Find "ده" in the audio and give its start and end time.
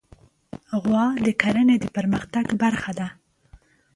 2.99-3.07